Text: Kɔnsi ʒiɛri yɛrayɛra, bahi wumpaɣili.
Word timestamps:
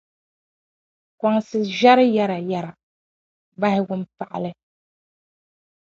Kɔnsi 1.19 1.57
ʒiɛri 1.77 2.05
yɛrayɛra, 2.15 2.71
bahi 3.59 3.79
wumpaɣili. 3.87 4.51